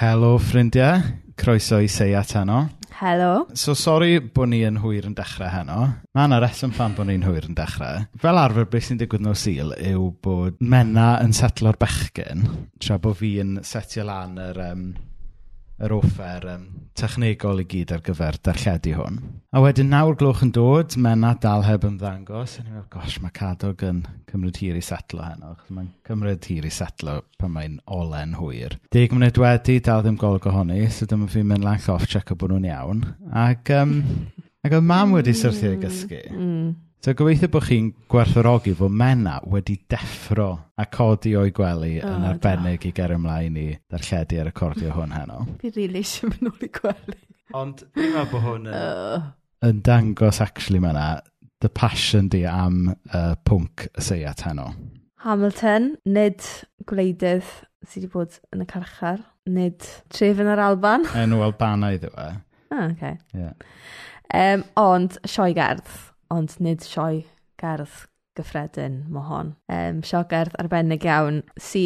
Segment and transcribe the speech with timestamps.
[0.00, 1.02] Helo ffrindiau,
[1.36, 2.62] croeso i Seiat heno.
[3.02, 3.42] Helo.
[3.52, 5.76] So sori bod ni yn hwyr yn dechrau heno.
[6.16, 8.06] Mae yna reswm pan bod ni'n hwyr yn dechrau.
[8.22, 12.46] Fel arfer, beth sy'n digwydd nhw syl yw bod mena yn setlo'r bechgyn,
[12.80, 14.86] tra bod fi yn setio lan yr um,
[15.80, 16.64] yr offer um,
[16.98, 19.16] technegol i gyd ar gyfer darlledu hwn.
[19.56, 22.58] A wedyn nawr gloch yn dod, mena dalheb ymddangos.
[22.58, 25.54] A ni'n meddwl, gosh, mae cadog yn cymryd hir i setlo heno.
[25.72, 28.76] Mae'n cymryd hir i setlo pan mae'n olen hwyr.
[28.92, 32.38] Deg munud wedi, dal ddim golwg ohoni, so dyma fi'n mynd lang off, check o
[32.38, 33.02] bod nhw'n iawn.
[33.46, 33.96] Ac, um,
[34.66, 36.22] ac oedd mam wedi syrthio i gysgu.
[36.36, 36.70] Mm.
[37.00, 42.26] So gobeithio bod chi'n gwerthorogi fod Mena wedi deffro a codi o'i gwely oh, yn
[42.28, 42.90] arbennig da.
[42.90, 45.38] i ger ymlaen i ddarlledu ar y cordio hwn heno.
[45.62, 47.16] Fi rili eisiau mynd nôl i gwely.
[47.56, 48.76] Ond dwi'n meddwl bod hwn yn...
[48.76, 49.24] Uh.
[49.64, 51.06] yn dangos actually Mena
[51.64, 54.68] the passion di am uh, pwnc y seiat heno.
[55.24, 56.44] Hamilton, nid
[56.84, 57.48] gwleidydd
[57.80, 61.08] sydd wedi bod yn y carchar, nid tref yn yr Alban.
[61.24, 62.28] Enw Albanaidd yw e.
[62.76, 63.16] Ah, okay.
[63.32, 63.56] Yeah.
[64.36, 65.88] Um, ond sioe gerdd
[66.30, 67.24] ond nid sioe
[67.60, 68.06] gerdd
[68.38, 69.54] gyffredin mo hon.
[69.72, 71.84] Um, sioe gerdd arbennig iawn, sy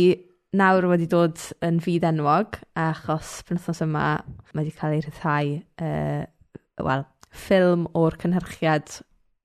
[0.54, 4.04] nawr wedi dod yn fydd enwog, achos penwthnos yma
[4.52, 9.00] mae wedi cael ei rhyddhau, uh, wel, ffilm o'r cynhyrchiad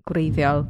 [0.09, 0.67] gwreiddiol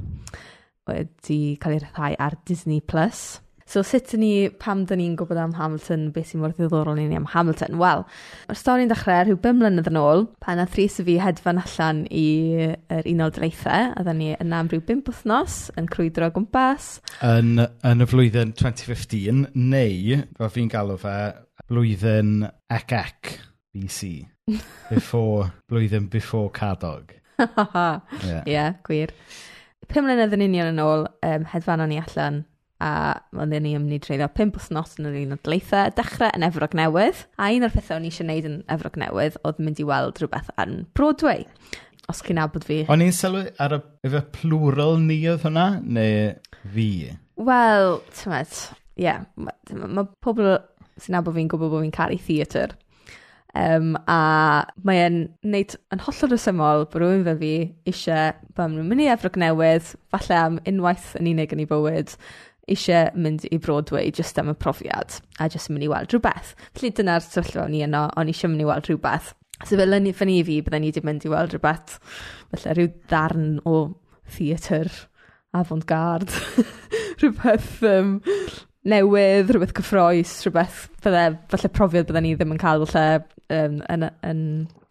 [0.90, 2.80] wedi cael ei rhyddhau ar Disney+.
[2.80, 7.04] Plus So sut ni, pam dyn ni'n gwybod am Hamilton, beth sy'n mor ddiddorol i
[7.06, 7.76] ni am Hamilton?
[7.78, 8.02] Wel,
[8.50, 12.00] mae'r stori'n dechrau rhyw 5 mlynedd yn ôl, pan a thris y fi hedfan allan
[12.10, 16.90] i'r er Unol Dreithau, a dyn ni yn am rhyw 5 wythnos yn crwydro gwmpas.
[17.30, 21.16] Yn, yn y flwyddyn 2015, neu, fel fi'n galw fe,
[21.70, 22.98] blwyddyn ec
[23.70, 24.14] BC.
[24.90, 27.14] Before, blwyddyn before Cadog.
[27.38, 27.46] Ie,
[28.26, 28.44] yeah.
[28.50, 29.14] yeah, gwir.
[29.94, 32.48] Pum mlynedd yn union yn ôl, um, hedfan o'n i allan
[32.80, 32.92] a
[33.36, 37.26] oedden ni ymwneud treulio pimp wythnos yn yr un o Daleithiau, dechrau yn Efrog Newydd.
[37.36, 40.22] A un o'r pethau o'n i eisiau gwneud yn Efrog Newydd oedd mynd i weld
[40.22, 41.46] rhywbeth yn Broadway.
[42.10, 42.82] Os chi'n abod fi.
[42.90, 46.32] O'n i'n sylwi ar y, y plural ni oedd hwnna, neu
[46.74, 46.90] fi?
[47.50, 48.64] Wel, ti'n meddwl,
[48.96, 50.56] ie, yeah, mae ma, pobl
[51.00, 52.80] sy'n abod fi'n gwybod bod fi'n caru theatr.
[53.58, 57.54] Um, a mae'n neud yn hollol rysymol bod rhywun fel fi
[57.90, 62.14] eisiau bod nhw'n mynd i Efrog Newydd, falle am unwaith yn unig yn ei bywyd,
[62.74, 66.56] eisiau mynd i Broadway just am y profiad a just mynd i weld rhywbeth.
[66.78, 69.34] Felly dyna'r sefyllfa o'n i yno, o'n i eisiau mynd i weld rhywbeth.
[69.68, 71.98] So fel yn ffynnu i fi, byddai ni wedi mynd i weld rhywbeth,
[72.54, 73.80] felly rhyw ddarn o
[74.38, 74.88] theatr
[75.58, 76.32] avant-garde,
[77.20, 78.20] rhywbeth um,
[78.88, 84.08] newydd, rhywbeth cyffroes, rhywbeth byddai, falle profiad byddai ni ddim yn cael falle um, yn,
[84.30, 84.44] yn,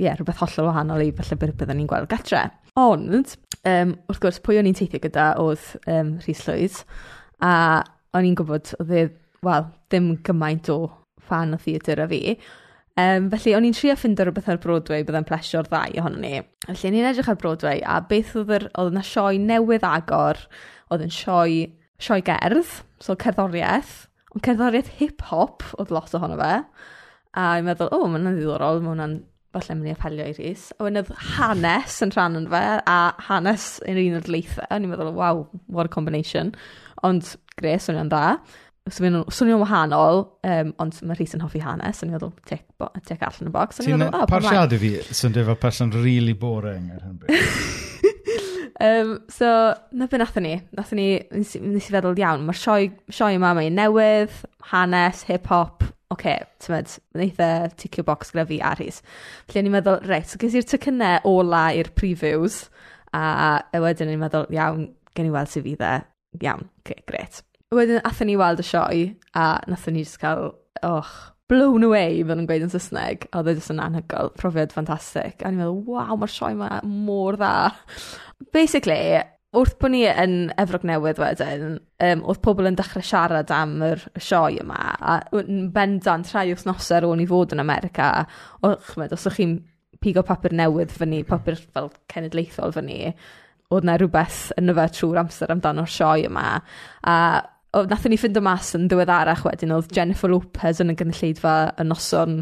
[0.02, 2.44] yeah, rhywbeth hollol wahanol i falle beth byddai ni'n gweld gatre.
[2.78, 6.82] Ond, um, wrth gwrs, pwy o'n i'n teithio gyda oedd um, Rhys Llwyd,
[7.44, 7.52] A
[8.16, 9.04] o'n i'n gwybod oedd e,
[9.46, 10.80] wel, ddim gymaint o
[11.28, 12.22] fan o theatr a fi.
[12.98, 16.40] Um, felly o'n i'n trio ffindo rhywbeth ar Broadway byddai'n plesio'r ddau ohono ni.
[16.66, 20.40] Felly o'n i'n edrych ar Broadway a beth oedd, yr, oedd yna sioe newydd agor,
[20.90, 21.68] oedd yn sioe,
[22.02, 22.72] sioe gerdd,
[23.04, 23.94] so cerddoriaeth,
[24.34, 26.54] ond cerddoriaeth hip-hop oedd lot ohono fe.
[27.38, 29.18] A i'n meddwl, o, oh, mae'n ddiddorol, mae hwnna'n
[29.54, 30.68] falle mynd i apelio i Rhys.
[30.74, 34.66] A wedyn oedd hanes yn rhan yn fe, a hanes yn un o'r leithau.
[34.66, 36.50] A i'n meddwl, wow, what a combination.
[37.06, 38.24] Ond gres, swnio'n dda.
[38.88, 43.20] Swnio'n, swnio'n wahanol, um, ond mae Rhys yn hoffi hanes, yn meddwl, tic, bo, tic
[43.26, 43.82] allan y box.
[43.82, 47.20] Ti'n oh, parsiadu fi, swnio fel person really boring ar hyn
[48.80, 49.50] Um, so,
[49.92, 50.54] na be nathon ni.
[50.78, 54.42] Nathon ni, nes, nes i feddwl iawn, mae'r sioe, sioe yma mae'n newydd,
[54.72, 59.02] hanes, hip-hop, oce, okay, ti'n mynd, mae'n eitha e ticio box gyda fi a Rhys.
[59.50, 62.62] Felly ni'n meddwl, reit, so ges i'r tycynnau ola i'r previews,
[63.12, 65.98] a wedyn ni'n meddwl, iawn, gen i weld sy'n fydd e
[66.36, 67.42] Iawn, okay, gret.
[67.74, 69.02] Wedyn athyn ni weld y sioe
[69.36, 70.52] a wnaethon ni just cael,
[70.86, 71.10] och,
[71.48, 73.24] blown away fel nhw'n gweud yn Saesneg.
[73.32, 75.40] A oedd e jyst yn anhygoel, profiad ffantastig.
[75.40, 77.52] A ni'n meddwl, waw, mae'r sioe yma mor dda.
[78.54, 79.16] Basically,
[79.56, 84.04] wrth bod ni yn Efrog Newydd wedyn, um, oedd pobl yn dechrau siarad am yr
[84.20, 88.12] sioe yma, a yn bendant rhai wythnosau ar ôl i fod yn America,
[88.60, 89.58] o, chmed, os ydych chi'n
[90.04, 93.14] pigo papur newydd fyny, papur fel cenedlaethol fyny,
[93.74, 96.44] oedd 'na rhywbeth yn y fe trwy'r amser amdano'r sioe yma
[97.04, 97.16] a
[97.76, 101.54] o- wnaethon ni ffind ffindo mas yn ddiweddarach wedyn oedd Jennifer Lopez yn y gynulleidfa
[101.76, 102.38] y noson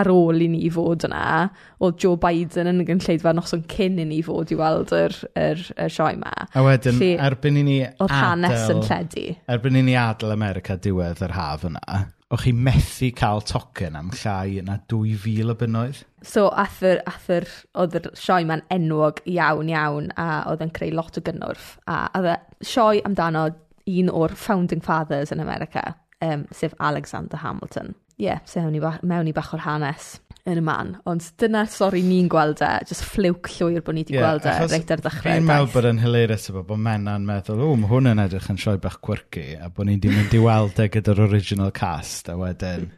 [0.00, 1.50] ar ôl i ni fod yna,
[1.84, 5.60] oedd Joe Biden yn y gynulleidfa noson cyn i ni fod i weld yr, yr,
[5.76, 6.32] yr sioe yma.
[6.54, 7.98] A wedyn, Felly, erbyn i ni adael...
[8.06, 9.26] Oedd hanes yn lledu.
[9.52, 14.10] Erbyn i ni adael America diwedd yr haf yna o'ch chi methu cael tocyn am
[14.14, 16.02] llai na 2,000 o bunnoedd.
[16.22, 17.48] So, athyr, athyr,
[17.82, 21.72] oedd yr sioe ma'n enwog iawn iawn a oedd yn creu lot o gynnwrf.
[21.90, 22.36] A oedd y
[22.70, 23.48] sioe amdano
[23.90, 28.98] un o'r founding fathers yn America, um, sef Alexander Hamilton ie, se mewn, i ba-
[29.06, 30.18] mewn i bach o'r hanes
[30.48, 30.94] yn y man.
[31.08, 34.54] Ond dyna'r stori ni'n gweld e, just fliwc llwyr bod ni wedi yeah, gweld e
[34.72, 35.26] reit ar ddechrau.
[35.26, 38.60] Fi'n meddwl bod yn hilarious efo bod menna'n meddwl, o, mae hwn yn edrych yn
[38.60, 42.38] sioi bach quirky, a bod ni'n wedi mynd i weld e gyda'r original cast, a
[42.40, 42.88] wedyn,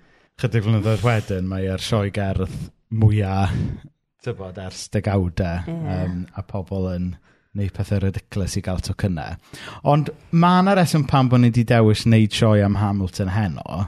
[0.43, 2.55] chydig flynyddoedd wedyn, mae e'r sioi gerdd
[3.03, 3.57] mwyaf,
[4.23, 6.07] tybod, ers degawdau, e, yeah.
[6.07, 7.13] um, a pobl yn
[7.59, 9.35] neu pethau ridiculous i gael to cynnau.
[9.89, 13.83] Ond mae yna reswm pan bod ni wedi dewis wneud sioi am Hamilton heno,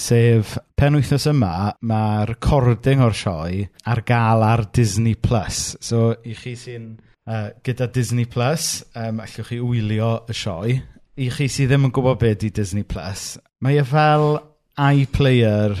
[0.00, 5.14] sef pen wythnos yma mae'r recording o'r sioe ar gael ar Disney+.
[5.20, 5.74] Plus.
[5.84, 6.94] So, i chi sy'n
[7.28, 10.78] uh, gyda Disney+, Plus, um, allwch chi wylio y sioe.
[11.20, 14.38] I chi sydd ddim yn gwybod beth di Disney+, Plus, mae e fel
[14.80, 15.76] iPlayer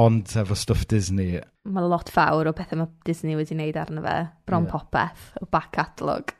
[0.00, 1.40] ond efo stwff Disney.
[1.68, 4.18] Mae lot fawr o bethau mae Disney wedi wneud arno fe,
[4.48, 4.72] bron yeah.
[4.72, 6.32] popeth, o back catalog.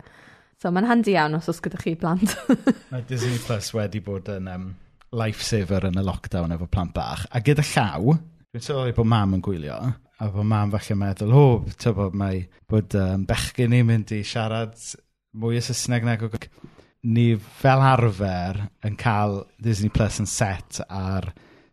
[0.60, 2.32] So mae'n handi iawn os oes gyda chi blant.
[2.92, 4.70] mae Disney Plus wedi bod yn um,
[5.16, 7.26] lifesaver yn y lockdown efo plant bach.
[7.34, 8.14] A gyda llaw,
[8.50, 9.78] dwi'n sylwi bod mam yn gwylio,
[10.20, 14.14] a bod mam falle meddwl, o, oh, ti'n bod mae, bod um, bechgyn ni'n mynd
[14.16, 14.76] i siarad
[15.40, 16.30] mwy o Saesneg nag o
[17.10, 17.30] ni
[17.60, 21.30] fel arfer yn cael Disney Plus yn set ar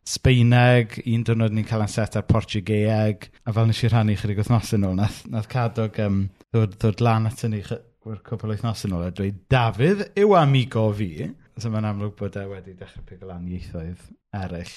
[0.08, 4.40] Sbeineg, un dwrnod ni'n cael yn set ar Portugeeg, a fel nes i rhannu chydig
[4.40, 6.22] wythnosau nôl, nath, nath cadog um,
[6.54, 11.72] ddod, ddod lan at ni cwpl wythnosau nôl a dweud, Dafydd yw amigo fi, So
[11.74, 14.02] mae'n amlwg bod e wedi dechrau pigo lan ieithoedd
[14.38, 14.74] eraill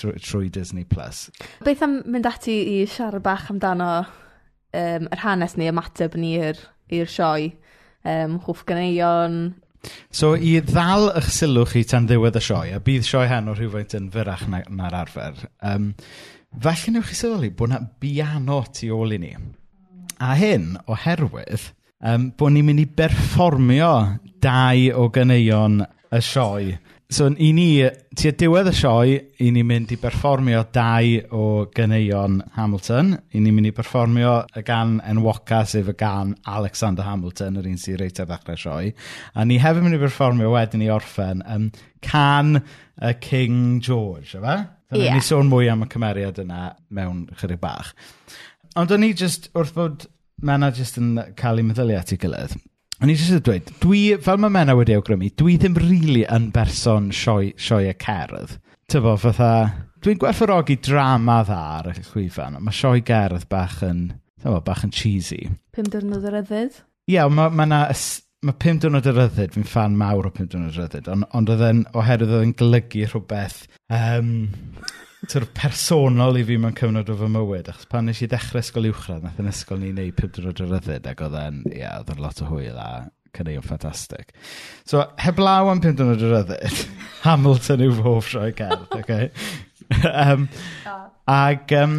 [0.00, 0.86] trwy, trwy Disney+.
[0.88, 1.26] Plus.
[1.64, 7.10] Beth am mynd ati i siarad bach amdano um, yr hanes ni, ymateb ni i'r
[7.10, 7.50] sioe,
[8.08, 9.42] um, hwff ganeion.
[10.14, 13.56] So i ddal eich sylw chi tan ddiwedd y sioe, a bydd sioe hen o
[13.58, 15.92] rhywfaint yn fyrach na'r na arfer, um,
[16.64, 19.32] felly newch chi sylwi bod yna biano tu ôl i ni.
[20.22, 23.96] A hyn oherwydd um, bod ni'n mynd i berfformio
[24.40, 25.82] dau o ganeuon
[26.12, 26.78] y sioe.
[27.12, 27.82] So, i ni,
[28.16, 31.42] tua diwedd y sioe, i ni'n mynd i berfformio dau o
[31.76, 33.10] ganeuon Hamilton.
[33.36, 37.80] I ni'n mynd i berfformio y gan enwoca, sef y gan Alexander Hamilton, yr un
[37.80, 38.94] sy'n reit ar ddechrau sioe.
[39.36, 41.68] A ni hefyd mynd i berfformio wedyn i orffen um,
[42.00, 44.56] can y King George, efe?
[44.92, 45.16] Dyna yeah.
[45.16, 47.92] ni sôn mwy am y cymeriad yna mewn chydig bach.
[48.76, 50.08] Ond o'n i just, wrth bod
[50.40, 52.56] mae yna jyst yn cael ei meddyliau at ei gilydd.
[53.02, 56.44] O'n i jyst yn dweud, dwi, fel mae Menna wedi awgrymu, dwi ddim really yn
[56.54, 58.52] berson sioe, sioe y cerdd.
[58.92, 59.48] Tyfo, fatha,
[60.06, 64.04] dwi'n gwerthorogi drama dda ar y chwifan, ond mae sioe gerdd bach yn,
[64.38, 65.40] tyfo, bach yn cheesy.
[65.74, 66.78] Pum dyrnod yr yddyd?
[67.10, 67.80] Ie, yeah, mae ma na...
[68.42, 71.50] Mae pum dwrnod yr yddyd, fi'n fan mawr o pum dwrnod yr yddyd, ond on,
[71.50, 73.60] on oherwydd oedd yn golygu rhywbeth
[73.98, 74.32] um,
[75.28, 78.62] sort of personol i fi mewn cyfnod o fy mywyd, achos pan nes i ddechrau
[78.62, 81.98] ysgol uwchradd, nath yn ysgol ni wneud pibdrod o ryddid, ac oedd e'n, ia, yeah,
[82.00, 82.88] oedd e'n lot o hwyl a
[83.36, 84.32] cynnig yn ffantastig.
[84.88, 86.80] So, heblaw am pibdrod o ryddid,
[87.26, 89.02] Hamilton yw fhof rhoi cerdd, oce?
[89.02, 89.28] Okay?
[90.08, 90.48] um,
[91.28, 91.94] ag, um,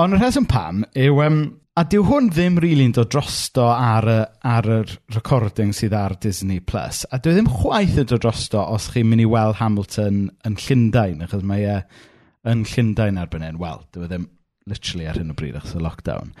[0.00, 1.38] ond y rheswm pam yw, um,
[1.78, 4.16] a dyw hwn ddim rili'n really dod drosto ar, y,
[4.50, 4.80] ar y
[5.14, 6.58] recording sydd ar Disney+.
[6.62, 7.04] Plus.
[7.14, 11.22] A dyw ddim chwaith yn dod drosto os chi'n mynd i weld Hamilton yn Llundain,
[11.28, 11.78] achos mae e...
[11.78, 12.10] Uh,
[12.50, 13.60] yn Llundain erbyn hyn.
[13.62, 14.28] Wel, dyw e ddim
[14.70, 16.32] literally ar hyn o bryd achos y lockdown.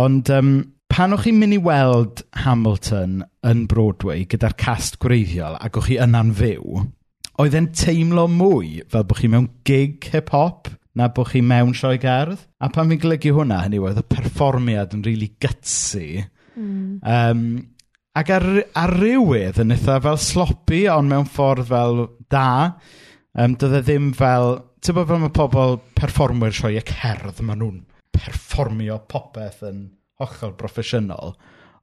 [0.00, 0.52] Ond um,
[0.92, 5.98] pan o'ch chi'n mynd i weld Hamilton yn Broadway gyda'r cast gwreiddiol ac o'ch chi
[6.02, 6.84] yna'n fyw,
[7.40, 11.98] oedd e'n teimlo mwy fel bod chi mewn gig hip-hop na bod chi mewn sioe
[12.02, 12.40] gerdd.
[12.60, 16.24] A pan fi'n golygu hwnna, hynny oedd y perfformiad yn really gutsy.
[16.58, 16.98] Mm.
[17.06, 17.44] Um,
[18.18, 22.48] ac ar, ar rywydd yn eitha fel sloppy, ond mewn ffordd fel da.
[23.38, 24.58] Um, doedd e ddim fel...
[24.80, 27.80] Ti'n bod fel mae pobl perfformwyr sioe y cerdd, maen nhw'n
[28.16, 29.82] perfformio popeth yn
[30.20, 31.34] hollol broffesiynol.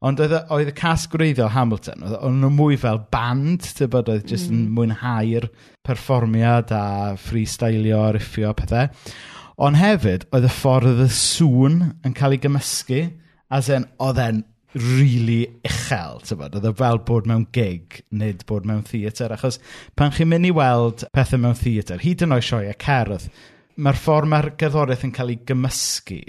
[0.05, 4.09] Ond oedd, oedd y cas gwreiddiol Hamilton, oedd, oedd nhw mwy fel band, ti'n bod,
[4.13, 4.57] oedd jyst mm.
[4.57, 5.47] yn mwynhau'r
[5.85, 6.83] perfformiad a
[7.21, 8.89] freestylio, riffio, pethau.
[9.61, 13.01] Ond hefyd, oedd y ffordd oedd y sŵn yn cael ei gymysgu,
[13.53, 14.43] as in, oedd e'n
[14.81, 16.57] really uchel, tyfod.
[16.57, 19.35] Oedd e fel bod mewn gig, nid bod mewn theatr.
[19.35, 19.59] Achos
[19.97, 23.29] pan chi'n mynd i weld pethau mewn theatr, hyd yn oed sioe a cerdd,
[23.77, 26.21] mae'r ffordd mae'r gerddoriaeth yn cael ei gymysgu,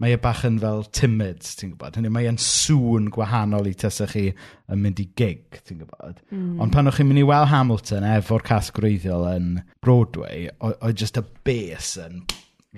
[0.00, 1.98] mae e bach yn fel timid, ti'n gwybod.
[1.98, 6.22] Hynny, mae e'n sŵn gwahanol i tesa chi yn mynd i gig, ti'n gwybod.
[6.32, 6.54] Mm.
[6.64, 9.50] Ond pan o'ch chi'n mynd i weld Hamilton efo'r cas gwreiddiol yn
[9.84, 12.22] Broadway, oedd just y bass yn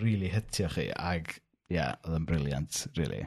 [0.02, 1.30] really hitio chi, ag,
[1.70, 3.22] ie, yeah, oedd yn briliant, really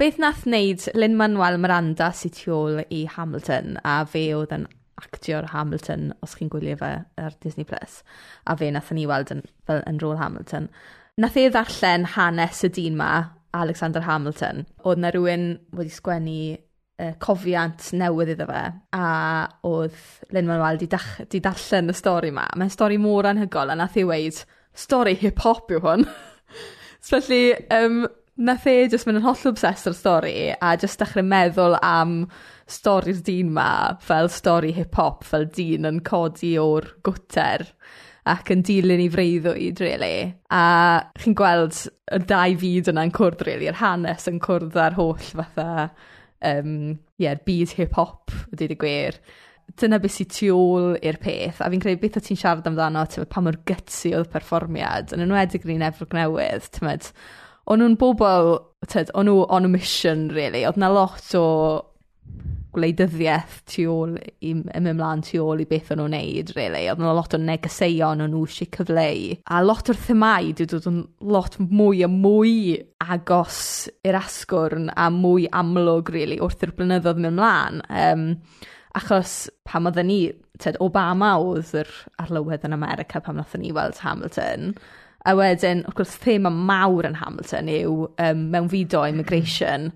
[0.00, 4.62] beth nath wneud Lin-Manuel Miranda sy'n tu ôl i Hamilton a fe oedd yn
[5.00, 7.66] actio'r Hamilton os chi'n gwylio fe ar Disney+.
[7.68, 7.98] Plus
[8.48, 10.70] a fe nath ni weld yn, fel yn rôl Hamilton.
[11.20, 13.10] Nath e ddarllen hanes y dyn ma,
[13.52, 14.64] Alexander Hamilton.
[14.88, 15.44] Oedd na rhywun
[15.76, 18.62] wedi sgwennu uh, cofiant newydd iddo fe
[18.96, 19.10] a
[19.68, 19.98] oedd
[20.32, 22.46] Lin-Manuel di, dach, di darllen y stori ma.
[22.56, 24.40] Mae'n stori mor anhygol a nath ei weid,
[24.72, 26.08] stori hip-hop yw hwn.
[27.10, 27.42] Felly,
[27.76, 28.06] um,
[28.38, 32.22] Nath e jyst mynd yn holl obsessed o'r stori a jyst dechrau meddwl am
[32.70, 37.66] stori'r dyn ma fel stori hip-hop, fel dyn yn codi o'r gwter
[38.30, 40.30] ac yn dilyn i freuddwyd, really.
[40.54, 40.62] A
[41.18, 41.82] chi'n gweld
[42.14, 45.90] y dau fyd yna'n cwrdd, really, yr hanes yn cwrdd a'r holl fatha,
[46.52, 46.74] um,
[47.20, 49.20] yeah, byd hip-hop, ydy y gwir.
[49.80, 53.04] Dyna beth sy'n tu ôl i'r peth, a fi'n credu beth o ti'n siarad amdano,
[53.08, 56.90] ti'n pa mor gytsu oedd perfformiad, yn enwedig yr un Efrog Newydd, ti'n
[57.70, 58.56] o'n nhw'n bobl,
[58.90, 60.64] tyd, o'n nhw on a mission, really.
[60.66, 61.46] Oedd na lot o
[62.74, 64.14] gwleidyddiaeth tu ôl
[64.46, 66.84] i ymlaen tu ôl i beth o'n nhw'n neud, really.
[66.90, 69.36] Oedd yna lot o negeseuon o'n nhw eisiau cyfleu.
[69.50, 71.00] A lot o'r themau wedi dod yn
[71.34, 72.54] lot mwy a mwy
[73.06, 73.62] agos
[74.06, 77.82] i'r asgwrn a mwy amlwg, really, wrth i'r blynyddoedd mynd ymlaen.
[77.90, 78.26] Um,
[78.98, 80.22] achos pam oedden ni,
[80.62, 81.90] tyd, Obama oedd yr
[82.22, 84.74] arlywydd yn America pam wnaethon ni weld Hamilton,
[85.28, 89.90] A wedyn, wrth gwrs, thema mawr yn Hamilton yw um, mewn mewnfudo, immigration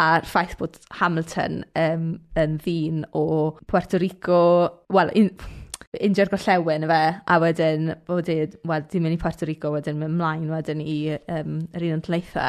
[0.00, 2.06] a'r ffaith bod Hamilton um,
[2.40, 3.24] yn ddyn o
[3.68, 4.38] Puerto Rico,
[4.88, 5.34] wel un-
[5.98, 10.20] India'r Gorllewin ife, a wedyn bod e, wel 'di mynd i Puerto Rico wedyn mynd
[10.20, 12.44] mlaen wedyn i um, yr un Unol tleitha.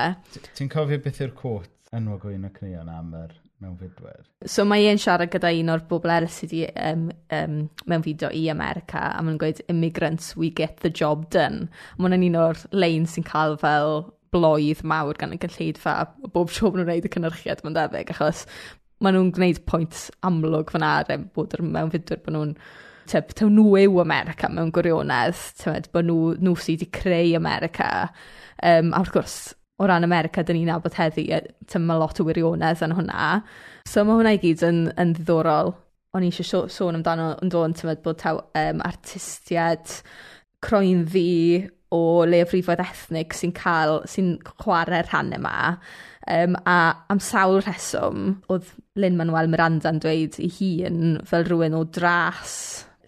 [0.54, 4.24] Ti'n cofio beth yw'r cwt enwog o un o cnion am yr mewn fudwyr.
[4.50, 7.58] So mae e'n siarad gyda un o'r bobl eraill sydd wedi um, um,
[7.90, 11.70] mewn fideo i America a mae'n gweud immigrants we get the job done.
[11.98, 16.54] Mae hwnna'n un o'r lein sy'n cael fel bloedd mawr gan y gynllidfa a bob
[16.54, 18.46] tro maen nhw'n gwneud y cynnyrchiad mae'n debyg achos
[19.04, 22.56] maen nhw'n gwneud pwynt amlwg fan ar bod yr mewn fudwyr bod nhw'n
[23.12, 27.90] teb, taw nhw yw America mewn gwirionedd, tywed, bod nhw, nhw sydd wedi creu America.
[28.62, 29.38] Um, a wrth gwrs,
[29.82, 33.32] o ran America dyn ni'n nabod heddi e, yy ma' lot o wirionedd yn hwnna
[33.90, 35.74] so mae hwnna i gyd yn yn ddiddorol.
[36.12, 39.94] O'n i eisiau sôn amdano yn dod yn timod bod taw um, artistiad
[40.62, 41.64] croen ddi
[41.96, 45.56] o leiafrifoedd ethnig sy'n cael sy'n chwarae'r rhan yma
[46.30, 48.68] Um, a am sawl rheswm oedd
[49.02, 52.54] Lynn Manuel Miranda'n dweud i hun fel rhywun o dras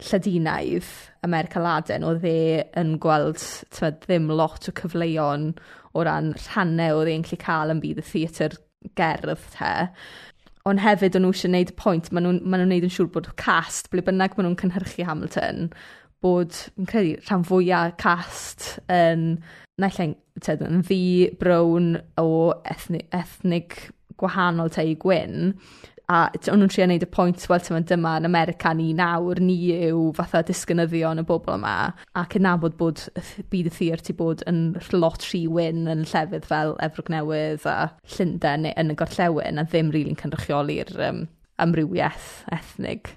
[0.02, 0.88] Lladinaidd
[1.22, 3.38] America Laden, oedd e yn gweld
[3.70, 5.52] timod ddim lot o cyfleon
[5.94, 8.56] o ran rhannau oedd e'n gallu cael yn bydd y theatr
[8.98, 9.74] gerdd te.
[10.68, 13.28] Ond hefyd o'n nhw eisiau gwneud pwynt, maen nhw'n ma nhw wneud yn siŵr bod
[13.40, 15.68] cast, ble bynnag maen nhw'n cynhyrchu Hamilton,
[16.24, 19.26] bod, yn credu, rhan fwyaf cast yn,
[19.80, 20.14] naill ein,
[20.54, 21.02] yn ddi
[21.40, 22.28] brown o
[22.64, 23.76] ethnig, ethnig
[24.20, 25.52] gwahanol te i Gwyn,
[26.12, 26.18] a
[26.52, 29.56] o'n nhw'n trio neud y pwynt, wel, tyma, dyma yn America ni nawr, ni
[29.88, 31.74] yw fatha disgynyddion y bobl yma,
[32.12, 33.06] a cydnabod bod
[33.52, 37.78] byd y theatr ti bod yn lot rhy wyn yn llefydd fel Efrog Newydd a
[38.16, 41.24] Llundain yn y gorllewin, a ddim rili'n really cynrychioli'r um,
[41.64, 43.14] amrywiaeth ethnig.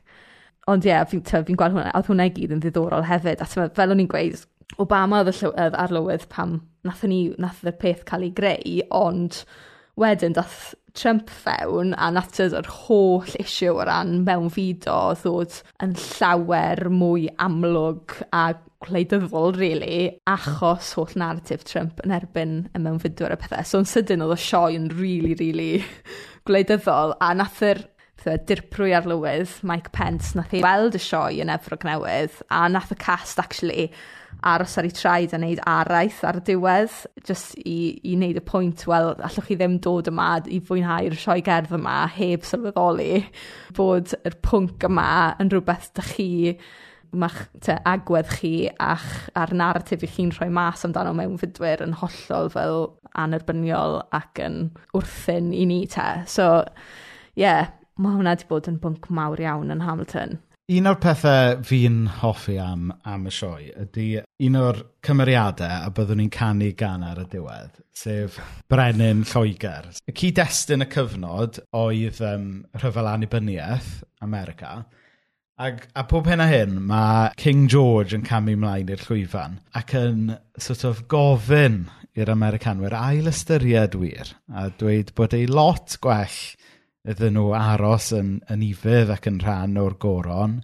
[0.71, 3.51] Ond ie, yeah, fi'n fi gweld hwnna, oedd hwnna i gyd yn ddiddorol hefyd, a
[3.51, 4.47] tyma, fel o'n i'n gweud,
[4.83, 9.43] Obama oedd y llywydd arlywydd pam nath, ni, nath y peth cael ei greu, ond
[9.99, 16.87] wedyn dath Trump fewn a natod yr holl issue o ran mewnfudo ddod yn llawer
[16.89, 18.47] mwy amlwg a
[18.85, 19.99] gwleidyddol really,
[20.29, 23.65] achos holl narratif Trump yn erbyn y mewnfudwyr a pethau.
[23.65, 25.85] So yn sydyn oedd y sioe yn really, really
[26.49, 27.85] gwleidyddol a nath yr
[28.27, 32.91] dirprwy ar lywydd, Mike Pence, nath ei weld y sioe yn Efrog Newydd a nath
[32.91, 33.91] y cast actually
[34.45, 36.93] aros ar ei traed a wneud araith ar y diwedd,
[37.27, 41.41] just i, i wneud y pwynt, wel, allwch chi ddim dod yma i fwynhau'r sioe
[41.45, 43.23] gerdd yma heb sylweddoli
[43.77, 45.09] bod yr pwnc yma
[45.41, 46.29] yn rhywbeth dych chi
[47.17, 48.53] ma'ch te, agwedd chi
[48.83, 52.81] a'ch a'r narratif i chi'n rhoi mas amdano mewn fydwyr yn hollol fel
[53.17, 54.59] anerbyniol ac yn
[54.93, 56.07] wrthyn i ni te.
[56.29, 56.65] So,
[57.37, 60.37] ie, yeah, mae hwnna wedi bod yn bwnc mawr iawn yn Hamilton.
[60.67, 64.07] Un o'r pethau fi'n hoffi am, am y sioe ydy
[64.43, 68.35] un o'r cymeriadau a byddwn ni'n canu gan ar y diwedd, sef
[68.67, 69.87] Brenin Lloegr.
[70.11, 72.49] Y cyd-destun y cyfnod oedd um,
[72.83, 73.93] rhyfel annibyniaeth
[74.27, 74.81] America,
[75.57, 79.95] Ag, a pob hyn a hyn, mae King George yn camu ymlaen i'r llwyfan ac
[79.97, 81.85] yn sort of gofyn
[82.19, 86.41] i'r Americanwyr ail ystyried wir a dweud bod ei lot gwell
[87.07, 90.59] iddyn nhw aros yn, yn ifydd ac yn rhan o'r goron.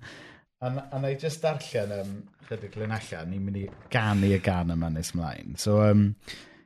[0.64, 2.12] A, na i just darllen um,
[2.50, 5.58] chydig linellau, ni'n mynd i ganu y gan yma nes mlaen.
[5.60, 6.16] So, um,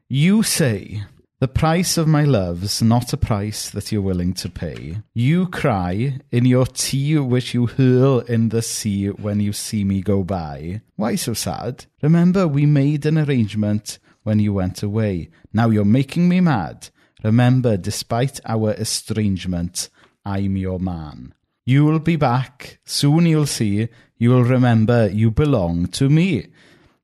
[0.09, 1.03] you say,
[1.39, 4.97] the price of my love's not a price that you're willing to pay.
[5.13, 10.01] You cry in your tea which you hurl in the sea when you see me
[10.01, 10.81] go by.
[10.95, 11.85] Why so sad?
[12.01, 15.29] Remember we made an arrangement when you went away.
[15.53, 16.89] Now you're making me mad.
[17.23, 19.89] Remember, despite our estrangement,
[20.25, 21.33] I'm your man.
[21.65, 22.79] You'll be back.
[22.85, 23.89] Soon you'll see.
[24.17, 25.09] You'll remember.
[25.11, 26.47] You belong to me.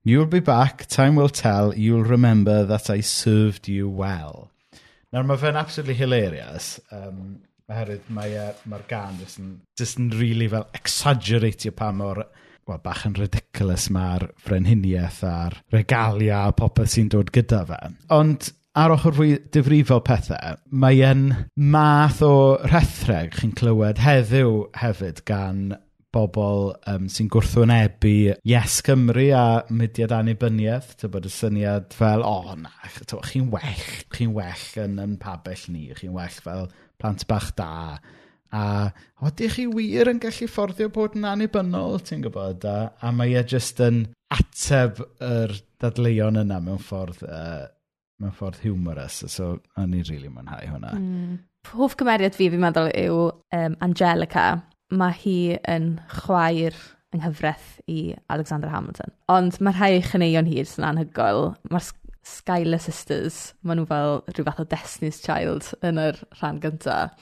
[0.04, 0.86] You'll be back.
[0.88, 1.74] Time will tell.
[1.76, 4.52] You'll remember that I served you well.
[5.14, 6.80] Nawr, mae fe'n absolutely hilarious.
[6.92, 12.24] Um, oherwydd mae'r mae gan jyst yn, jyst yn really fel exaggeratio pa mor
[12.68, 17.80] well, bach yn ridiculous mae'r frenhiniaeth a'r regalia a popeth sy'n dod gyda fe.
[18.16, 22.34] Ond ar ochr fwy difrifol pethau, mae e'n math o
[22.66, 25.76] rhethreg chi'n clywed heddiw hefyd gan
[26.14, 28.16] bobl um, sy'n gwrthwynebu
[28.50, 30.96] Yes Cymru a mudiad annibyniaeth.
[31.02, 32.74] Tybod y syniad fel, o oh, na,
[33.30, 36.68] chi'n well, chi'n well yn, yn pabell ni, chi'n well fel
[37.02, 37.98] plant bach da.
[38.54, 38.66] A
[39.26, 42.66] odych chi wir yn gallu fforddio bod yn annibynnol, ti'n gwybod?
[42.70, 44.04] A, a mae e jyst yn
[44.34, 47.66] ateb yr dadleuon yna mewn ffordd uh,
[48.22, 50.94] mewn ffordd humorous, so o'n ni'n rili really mwynhau hwnna.
[50.98, 51.40] Mm.
[51.74, 53.20] Hoff cymeriad fi, fi'n meddwl, yw
[53.56, 54.48] um, Angelica.
[54.94, 55.38] Mae hi
[55.72, 56.76] yn chwaer
[57.14, 59.14] yng nghyfraith i Alexander Hamilton.
[59.32, 61.54] Ond mae rhai chyneuon hi sy'n anhygoel.
[61.72, 61.92] Mae'r
[62.24, 67.18] Skyler Sisters, maen nhw fel rhyw fath o Destiny's Child yn yr rhan gyntaf.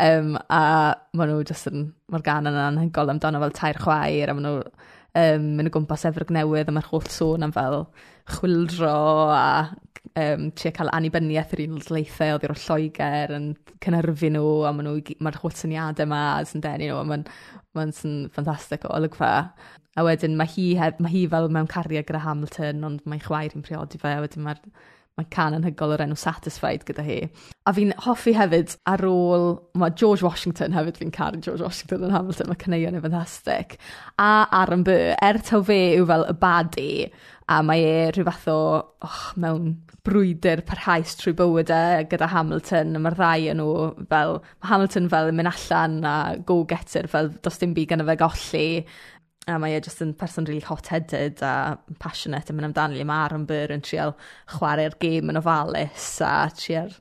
[0.00, 4.34] Um, a maen nhw jyst yn, mae'r gan yn anhygoel amdano fel tair chwaer, a
[4.34, 7.84] maen nhw um, yn y gwmpas Efrog Newydd, a mae'r holl sôn am fel
[8.30, 8.96] chwildro
[9.34, 9.44] a
[10.18, 13.50] um, trio cael annibyniaeth yr un leithau oedd i'r Lloegr yn
[13.84, 17.26] cynnyrfu nhw a maen nhw, mae'r holl syniadau yma sy'n denu nhw a mae'n
[17.76, 17.86] ma
[18.34, 19.32] ffantastig o olygfa.
[19.98, 23.54] A wedyn mae hi, heb, mae hi fel mewn cariad gyda Hamilton ond mae chwaer
[23.56, 24.62] yn priodi fe a wedyn mae'r
[25.18, 27.18] mae can anhygol o'r enw Satisfied gyda hi.
[27.68, 32.14] A fi'n hoffi hefyd ar ôl, mae George Washington hefyd, fi'n caru George Washington yn
[32.14, 33.76] Hamilton, mae caneuon yn fantastic.
[34.22, 36.92] A Aaron Burr, er taw fe yw fel y badi,
[37.50, 38.58] A mae e rhyw fath o
[39.42, 39.72] mewn
[40.06, 43.72] brwydr parhaus trwy bywydau e gyda Hamilton a ma'r ddau yn nhw
[44.12, 44.36] fel...
[44.62, 46.16] mae Hamilton fel yn mynd allan a
[46.46, 48.66] go-getter fel does dim byd gan y fe golli
[49.50, 51.54] a mae e jyst yn person really hot-headed a
[51.98, 53.02] passionate yn mynd amdani.
[53.08, 54.14] mae Aaron Burr yn trial
[54.54, 56.94] chwarae'r gêm yn ofalus a trial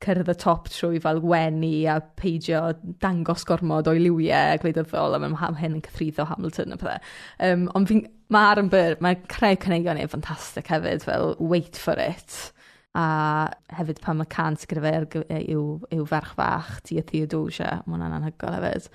[0.00, 2.62] cyrraedd y top trwy fel wenu a peidio
[3.04, 7.12] dangos gormod o'i liwiau gwleidyddol a mae hyn yn cythruddo Hamilton a pethau.
[7.50, 8.08] Um, ond fi'n...
[8.30, 12.52] Mae Aaron mae'n creu cynnigion e'n ffantastig hefyd, fel Wait For It.
[12.98, 15.64] A hefyd pan mae cant gyda fe yw,
[15.94, 18.88] yw ferch fach, Tia Theodosia, mae hwnna'n anhygoel hefyd.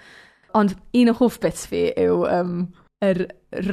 [0.55, 2.55] Ond un o hoff bits fi yw um,
[3.03, 3.25] yr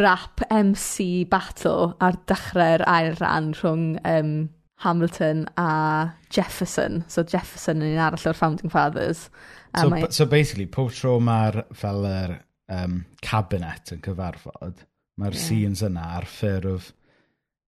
[0.02, 4.34] rap MC battle ar dechrau'r ail ran rhwng um,
[4.82, 7.04] Hamilton a Jefferson.
[7.06, 9.28] So Jefferson yn un arall o'r Founding Fathers.
[9.74, 10.08] Um, so, I...
[10.10, 12.40] so basically, pob tro mae'r fel yr
[12.72, 14.82] um, cabinet yn cyfarfod,
[15.22, 15.46] Mae'r yeah.
[15.46, 16.90] scenes yna ar ffurf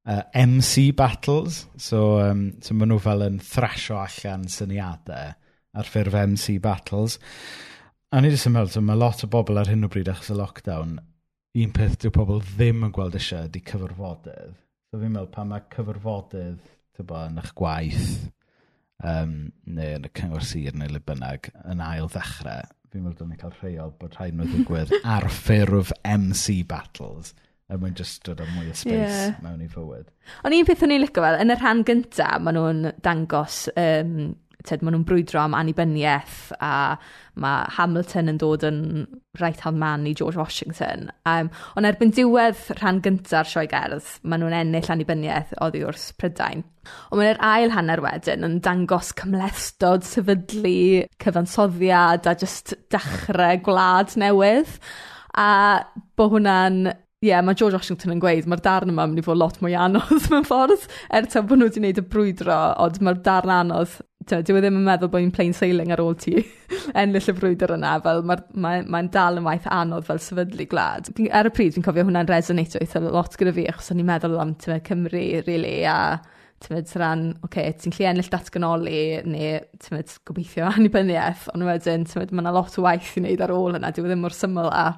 [0.06, 1.64] uh, MC battles.
[1.76, 5.32] So, um, so maen nhw fel yn thrasio allan syniadau
[5.74, 7.18] ar ffurf MC battles.
[8.14, 10.30] A ni ddim yn meddwl, so mae lot o bobl ar hyn o bryd achos
[10.30, 10.98] y lockdown,
[11.64, 14.54] un peth dyw pobl ddim yn gweld eisiau ydy cyfyrfodydd.
[14.90, 16.60] So fi'n meddwl pan mae cyfyrfodydd
[16.94, 18.12] tybo, yn eich gwaith,
[19.02, 19.34] um,
[19.66, 23.40] neu yn y cyngor sir neu le bynnag, yn ail ddechrau, fi'n meddwl dyn ni'n
[23.40, 28.42] cael rheol bod rhaid nhw ddigwydd ar ffurf MC Battles er a mae'n just dod
[28.44, 29.36] o mwy o space yeah.
[29.42, 30.10] mewn i fywyd.
[30.44, 34.34] Ond un peth o'n i'n licio fel, yn y rhan gyntaf, maen nhw'n dangos um,
[34.68, 36.72] tyd, maen nhw'n brwydro am annibyniaeth a
[37.40, 38.80] mae Hamilton yn dod yn
[39.40, 41.10] right hand man i George Washington.
[41.28, 46.64] Um, ond erbyn diwedd rhan gyntaf sioe gerdd, maen nhw'n ennill annibyniaeth oddi wrth Prydain.
[47.10, 54.78] Ond mae'r ail hanner wedyn yn dangos cymlestod, sefydlu, cyfansoddiad a just dechrau gwlad newydd.
[55.34, 55.48] A
[56.14, 59.24] bod hwnna'n ie, yeah, mae George Washington yn gweud, mae'r darn yma yn mynd i
[59.24, 63.00] fod lot mwy anodd mewn ffordd, er ta bod nhw wedi gwneud y brwydro, ond
[63.00, 63.94] mae'r darn anodd
[64.30, 66.36] dwi e ddim yn meddwl bod hi'n plain sailing ar ôl ti
[67.00, 71.10] ennill y frwydr yna, fel mae'n ma, ma, dal yn waith anodd fel sefydlu glad.
[71.30, 74.40] Ar y pryd, fi'n cofio hwnna'n resonato eitha lot gyda fi, achos o'n i'n meddwl
[74.42, 75.98] am tymed, Cymru, really, a
[76.64, 82.32] tymed, rhan, oce, okay, ti'n lli ennill datganoli, neu tymed, gobeithio annibyniaeth, ond wedyn, tymed,
[82.32, 84.70] mae yna lot o waith i wneud ar ôl yna, dwi e ddim mor syml
[84.72, 84.88] a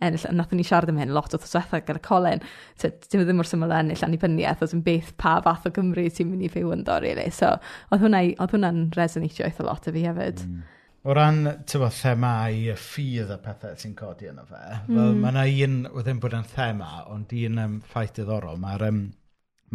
[0.00, 2.42] ennill, a nath ni siarad am hyn lot o thoswethau gyda Colin,
[2.82, 6.48] dim ddim mor syml ennill annibyniaeth, oedd yn beth pa fath o Gymru ti'n mynd
[6.48, 7.28] i fyw yn do, really.
[7.34, 7.54] So,
[7.90, 10.44] oedd hwnna'n hwnna, resonatio eitha lot o fi hefyd.
[10.48, 10.60] Mm.
[11.00, 14.96] O ran, ti'n bod, themau y ffydd a pethau sy'n codi yna fe, mm.
[14.98, 19.06] fel mae yna un, wedi'n bod yn thema, ond un um, ffaith diddorol, mae'r um,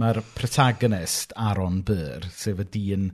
[0.01, 3.09] mae protagonist Aaron Burr, sef y dyn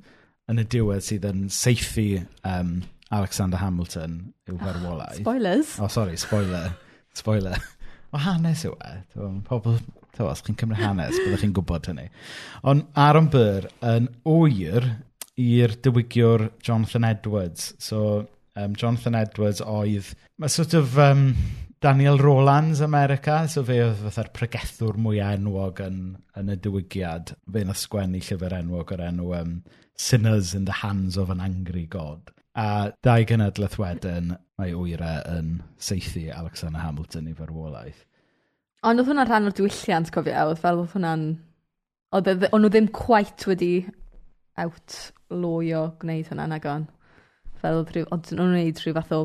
[0.51, 2.09] yn y diwedd sydd yn seithi
[2.47, 2.79] um,
[3.15, 4.17] Alexander Hamilton
[4.49, 5.13] i'w ferwolaeth.
[5.13, 5.75] Ah, oh, spoilers!
[5.79, 6.71] Oh, sorry, spoiler.
[7.17, 7.57] Spoiler.
[8.11, 8.93] O hanes yw e.
[9.47, 9.77] Pobl,
[10.15, 12.09] ta os chi'n cymryd hanes, byddwch chi'n gwybod hynny.
[12.67, 14.89] Ond Aaron Burr yn wyr
[15.39, 17.73] i'r diwygiwr Jonathan Edwards.
[17.79, 20.11] So, um, Jonathan Edwards oedd...
[20.41, 21.29] Mae sort of um,
[21.81, 26.01] Daniel Rowlands America, so fe oedd fatha'r pregethwr mwyaf enwog yn,
[26.37, 27.31] yn y diwygiad.
[27.51, 29.55] Fe na sgwennu llyfr enwog o'r enw um,
[29.97, 32.31] Sinners in the Hands of an Angry God.
[32.59, 38.05] A dau gynadleth wedyn, mae wyra yn seithi Alexander Hamilton i farwolaeth.
[38.85, 41.25] Ond oedd hwnna'n rhan o'r diwylliant, cofio, oedd fel oedd hwnna'n...
[42.17, 43.73] Oedd e- nhw ddim quite wedi
[44.61, 46.87] outlawio gwneud hwnna, nag on.
[47.61, 49.21] Fel oedd nhw'n gwneud rhyw fath o...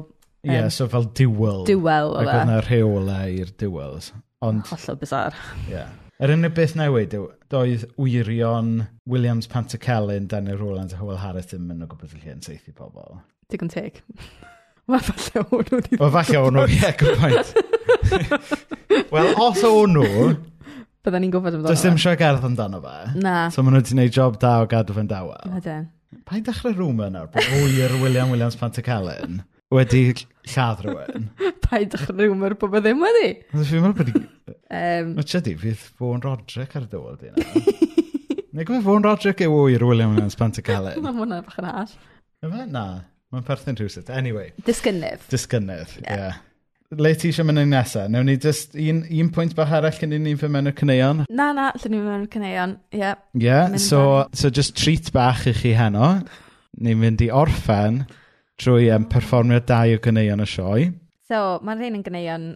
[0.46, 1.64] Ie, um, yeah, so fel duel.
[1.68, 2.30] Duel, oedd e.
[2.30, 4.12] Ac oedd yna rheola i'r duels.
[4.44, 4.66] Ond...
[4.70, 5.38] Hollol bizar.
[5.66, 5.72] Ie.
[5.72, 5.94] Yeah.
[6.16, 11.68] Yr unig beth newid, yw, doedd wirion Williams Pantacelyn, Daniel Rowland a Howell Harris ddim
[11.74, 13.18] yn o gwybod lle yn seithi pobl.
[13.52, 14.00] Digon teg.
[14.86, 15.98] Mae falle o'n nhw wedi...
[15.98, 17.48] O, falle o'n nhw, ie, good point.
[19.14, 20.36] Wel, os o'n nhw...
[21.06, 21.72] Byddwn ni'n gwybod amdano.
[21.72, 22.94] Does dim sio gerdd amdano fe.
[23.22, 23.34] Na.
[23.54, 25.42] So maen nhw wedi gwneud job da o gadw fe'n dawel.
[25.50, 25.88] Na den.
[26.26, 27.30] Pa i dechrau rhwma nawr?
[27.34, 29.40] Wyr William Williams Pantacelyn
[29.74, 30.02] wedi
[30.52, 31.26] lladd rhywun.
[31.64, 33.32] pa i dechrau rhwma'r bod fe ddim wedi?
[33.50, 34.28] Dwi'n meddwl bod...
[34.70, 35.12] Um...
[35.18, 37.46] Mae chydi, fydd Fawn Roderick ar y dywod i na.
[38.56, 40.98] Neu gwybod Fawn Roderick yw wyr William Williams Pantacelyn?
[41.04, 41.98] Mae hwnna bach yn as.
[42.70, 42.86] Na.
[43.34, 44.10] Mae'n perthyn rhywsyd.
[44.14, 44.52] Anyway.
[44.66, 45.24] Disgynnydd.
[45.32, 46.04] Disgynnydd, ie.
[46.04, 46.20] Yeah.
[46.20, 46.42] yeah.
[46.94, 48.06] Le ti eisiau mynd yn nesaf?
[48.14, 51.24] Newn ni just un, un pwynt bach arall cyn i ni fy mewn y cyneuon?
[51.34, 53.00] Na, na, llyn ni mewn y cyneuon, ie.
[53.00, 53.18] Yeah.
[53.34, 56.12] Ie, yeah, so, so just treat bach i chi heno.
[56.78, 58.04] Ni'n mynd i orffen
[58.62, 60.86] trwy um, perfformio dau o gyneuon y sioe.
[61.26, 62.48] So, mae'r un yn gyneuon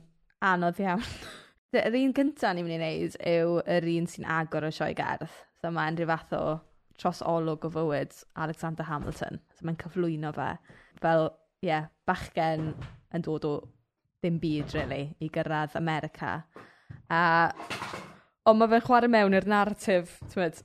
[0.53, 1.03] anodd iawn.
[1.81, 5.27] Yr un gyntaf ni'n mynd i wneud yw yr un sy'n agor o sioe gerdd.
[5.59, 6.45] So, mae'n rhyw fath o
[7.01, 9.41] tros olwg o fywyd Alexander Hamilton.
[9.57, 10.51] So mae'n cyflwyno fe
[11.01, 12.73] fel, ie, yeah, bachgen
[13.17, 13.55] yn dod o
[14.21, 16.43] ddim byd, really, i gyrraedd America.
[17.11, 17.21] A,
[18.49, 20.61] ond mae fe'n chwarae mewn i'r narratif, ti'n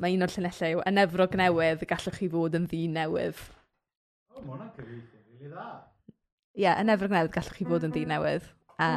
[0.00, 3.38] mae un o'r llunellau yw enefrog newydd, gallwch chi fod yn ddi newydd.
[4.32, 5.68] O, oh, mae hwnna'n cyfeithio, rili dda.
[6.56, 8.48] Ie, yeah, enefrog newydd, gallwch chi fod yn ddi newydd.
[8.80, 8.90] A,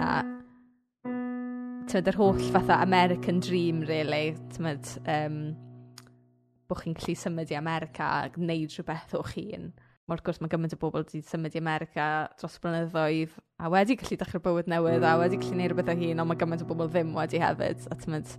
[1.90, 4.72] ti'n yr holl fatha American Dream, really, ti'n
[5.16, 5.40] um,
[6.70, 9.72] bod chi'n gallu symud i America a gwneud rhywbeth o'ch hun.
[10.10, 12.06] Wrth gwrs, mae gymaint o bobl wedi symud i America
[12.40, 16.24] dros blynyddoedd a wedi gallu dechrau bywyd newydd a wedi gallu gwneud rhywbeth o hun,
[16.24, 17.86] ond mae gymaint o bobl ddim wedi hefyd.
[17.90, 18.36] A ti'n mynd,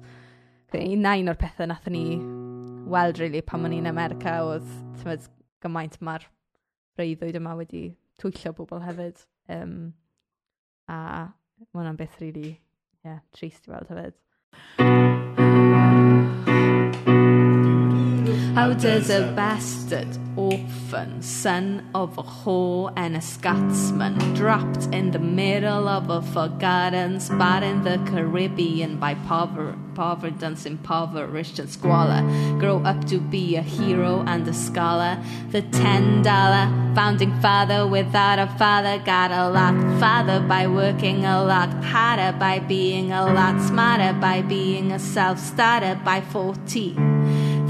[0.80, 2.04] un o'r pethau nath ni
[2.90, 4.66] weld, really, pan o'n i'n America oedd,
[5.00, 5.30] tymod,
[5.62, 6.26] gymaint mae'r
[6.98, 7.84] reiddwyd yma wedi
[8.20, 9.22] twyllio bobl hefyd.
[9.50, 9.78] Um,
[10.90, 11.00] a
[11.70, 12.60] mae hwnna'n beth rili really,
[13.04, 15.19] yeah, trist i weld hefyd.
[18.60, 25.18] How does a bastard orphan, son of a whore and a Scotsman, dropped in the
[25.18, 32.20] middle of a forgotten spot in the Caribbean by pover- poverty, impoverished and squalor,
[32.58, 35.16] grow up to be a hero and a scholar.
[35.52, 41.42] The ten dollar founding father without a father got a lot farther by working a
[41.42, 47.09] lot harder, by being a lot smarter, by being a self starter by 14.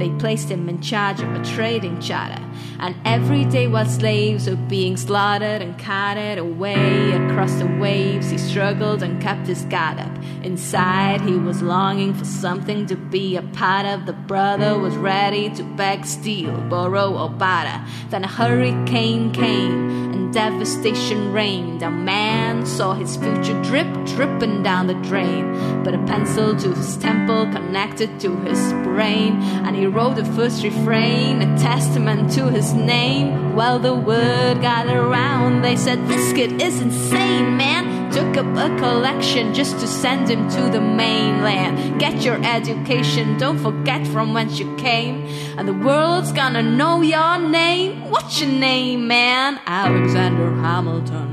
[0.00, 2.42] They placed him in charge of a trading charter,
[2.78, 8.38] and every day while slaves were being slaughtered and carted away across the waves, he
[8.38, 10.10] struggled and kept his guard up.
[10.42, 14.06] Inside, he was longing for something to be a part of.
[14.06, 17.84] The brother was ready to beg, steal, borrow, or barter.
[18.08, 19.99] Then a hurricane came
[20.32, 21.82] devastation reigned.
[21.82, 25.82] A man saw his future drip, dripping down the drain.
[25.82, 30.62] But a pencil to his temple connected to his brain, and he wrote the first
[30.62, 33.54] refrain, a testament to his name.
[33.54, 35.62] Well, the word got around.
[35.62, 40.49] They said, This kid is insane, man took up a collection just to send him
[40.51, 42.01] to the mainland.
[42.01, 45.27] Get your education, don't forget from whence you came.
[45.57, 48.11] And the world's gonna know your name.
[48.11, 49.61] What's your name, man?
[49.66, 51.31] Alexander Hamilton.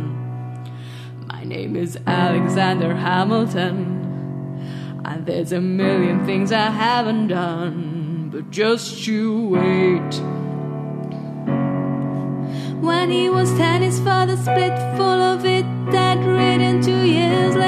[1.28, 3.96] My name is Alexander Hamilton.
[5.06, 10.22] And there's a million things I haven't done, but just you wait.
[12.82, 16.82] When he was ten, his father split full of it, dead-ridden.
[16.82, 17.66] Two years later,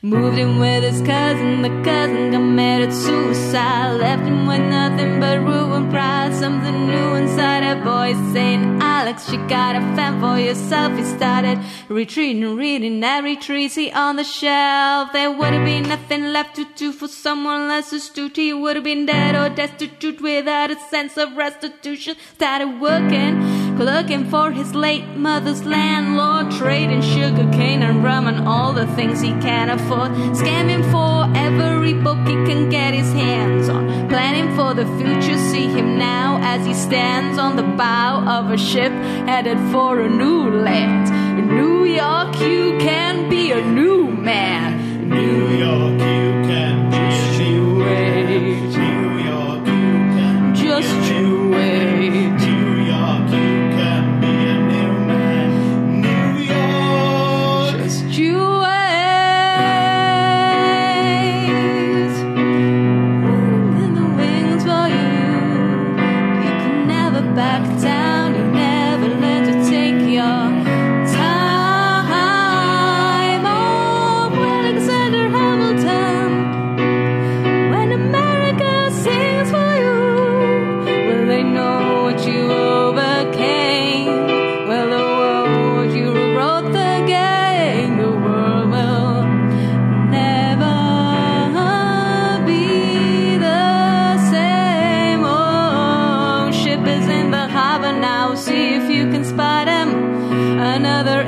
[0.00, 5.90] Moved in with his cousin, the cousin committed suicide, left him with nothing but ruin
[5.90, 6.32] pride.
[6.36, 10.96] Something new inside a voice saying, Alex, you gotta fend for yourself.
[10.96, 11.58] He started
[11.88, 15.12] retreating, reading every treatise on the shelf.
[15.12, 18.36] There would have been nothing left to do for someone less astute.
[18.36, 22.14] He would have been dead or destitute without a sense of restitution.
[22.34, 28.72] Started working looking for his late mother's landlord, trading sugar cane and rum and all
[28.72, 34.08] the things he can afford, scamming for every book he can get his hands on,
[34.08, 35.38] planning for the future.
[35.38, 38.92] See him now as he stands on the bow of a ship
[39.26, 41.08] headed for a new land.
[41.38, 45.08] In New York, you can be a new man.
[45.08, 46.17] New York,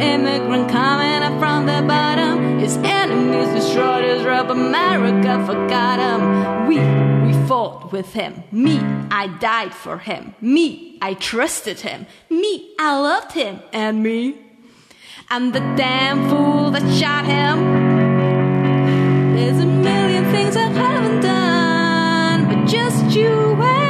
[0.00, 2.58] immigrant coming up from the bottom.
[2.58, 4.50] His enemies destroyed his rub.
[4.50, 6.66] America forgot him.
[6.68, 6.78] We,
[7.26, 8.42] we fought with him.
[8.50, 10.34] Me, I died for him.
[10.40, 12.06] Me, I trusted him.
[12.28, 13.60] Me, I loved him.
[13.72, 14.36] And me,
[15.28, 17.58] I'm the damn fool that shot him.
[19.36, 23.80] There's a million things I haven't done, but just you wait.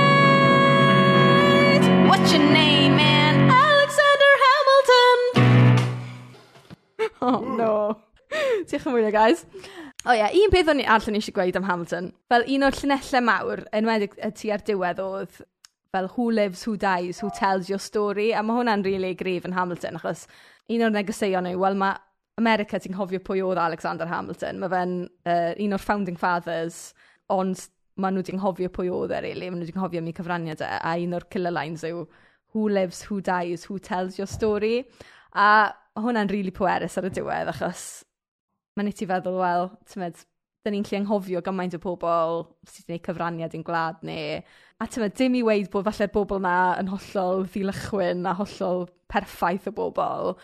[2.08, 2.79] What's your name,
[7.26, 7.72] Oh, no.
[8.30, 9.44] Diolch yn fwy guys.
[10.08, 12.12] O ie, un peth o'n i allan eisiau gweud am Hamilton.
[12.32, 15.42] Fel un o'r llunellau mawr, enwedig y tu ar diwedd oedd
[15.92, 18.30] fel who lives, who dies, who tells your story.
[18.32, 20.24] A mae hwnna'n rili really grif yn Hamilton, achos
[20.70, 21.98] un o'r negeseuon yw, wel mae
[22.40, 24.62] America ti'n hofio pwy oedd Alexander Hamilton.
[24.62, 24.96] Mae fe'n
[25.28, 26.80] uh, un o'r founding fathers,
[27.28, 27.66] ond
[28.00, 29.50] maen nhw di'n hofio pwy oedd e, really.
[29.50, 30.70] Maen nhw di'n hofio mi cyfraniad e.
[30.80, 32.06] A un o'r killer lines yw,
[32.54, 34.86] who lives, who dies, who tells your story.
[35.34, 37.86] A hwnna'n rili really pwerus ar y diwedd, achos
[38.78, 40.26] mae'n i ti feddwl, wel, ti'n meddwl,
[40.60, 44.20] da ni'n lle anghofio gymaint o bobl sydd wedi gwneud cyfraniad i'n gwlad ni.
[44.80, 48.86] A ti'n meddwl, dim i weid bod falle'r bobl na yn hollol ddilychwyn a hollol
[49.10, 50.34] perffaith o bobl.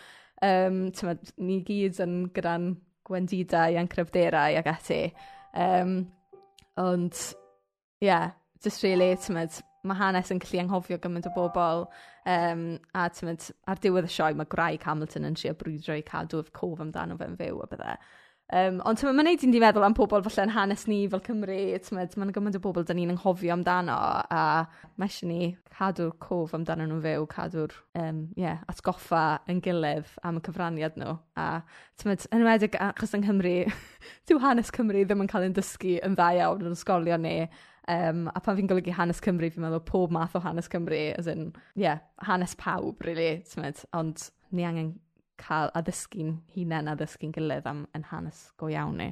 [0.45, 2.71] Um, ti'n meddwl, ni gyd yn gyda'n
[3.07, 5.01] gwendidau a'n cryfderau ac ati.
[5.57, 5.99] Um,
[6.81, 7.23] ond,
[8.01, 8.33] ie, yeah,
[8.63, 11.87] just really, ti'n meddwl, mae hanes yn gallu anghofio gymaint o bobl.
[12.27, 16.51] Um, a tymod, ar diwedd y sioe, mae Graig Hamilton yn trio brwydro i cadw'r
[16.55, 17.97] cof amdano fe'n fyw a bydde.
[18.47, 21.57] Um, ond mae'n neud i'n di meddwl am pobl falle yn hanes ni fel Cymru,
[21.91, 23.97] mae'n gymaint o bobl dyn ni'n anghofio amdano
[24.31, 24.43] a
[24.95, 30.39] mae eisiau ni cadw'r cof amdano nhw'n fyw, cadw'r um, yeah, atgoffa yn gilydd am
[30.39, 31.17] y cyfraniad nhw.
[31.35, 31.49] A
[31.99, 33.57] tymod, yn ymwedig achos yng Nghymru,
[34.31, 37.35] dyw hanes Cymru ddim yn cael ei dysgu yn dda iawn yn ysgolion ni
[37.87, 41.27] Um, a pan fi'n golygu hanes Cymru, fi'n meddwl pob math o hanes Cymru, as
[41.31, 43.83] in, yeah, hanes pawb, really, tymed.
[43.95, 44.95] Ond ni angen
[45.39, 49.11] cael addysgu'n hunain addysgu'n gilydd am yn hanes go iawn ni.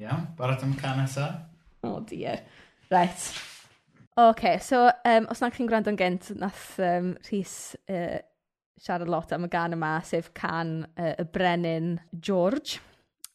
[0.00, 1.26] Iawn, barod am can nesa.
[1.82, 2.40] O, oh, dear.
[2.90, 3.32] Right.
[4.16, 8.20] OK, so um, os na chi'n gwrando'n gynt, nath um, Rhys uh,
[8.80, 12.80] siarad lot am y gan yma, sef can uh, y Brenin George.